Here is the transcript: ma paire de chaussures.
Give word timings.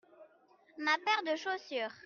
ma 0.85 0.95
paire 1.03 1.23
de 1.29 1.35
chaussures. 1.35 1.95